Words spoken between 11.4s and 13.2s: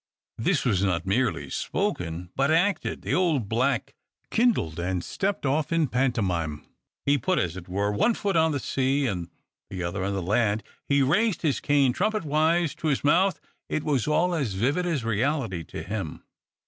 his cane trumpetwise to his